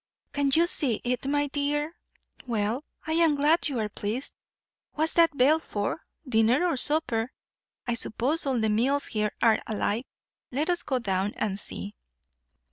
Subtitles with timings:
[0.33, 1.93] "Can you see it, my dear?
[2.47, 4.33] Well, I am glad you are pleased.
[4.93, 7.31] What's that bell for, dinner or supper?
[7.85, 10.07] I suppose all the meals here are alike.
[10.51, 11.93] Let us go down and see."